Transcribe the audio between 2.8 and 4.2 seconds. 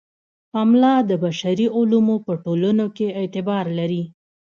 کې اعتبار لري.